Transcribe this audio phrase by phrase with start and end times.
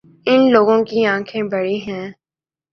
[0.27, 2.05] اِن لوگوں کی آنکھیں بڑی ہیں